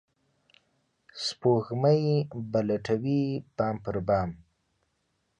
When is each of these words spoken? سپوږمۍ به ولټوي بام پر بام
سپوږمۍ 1.25 2.01
به 2.51 2.59
ولټوي 2.63 3.23
بام 3.55 3.75
پر 3.83 3.97
بام 4.07 4.29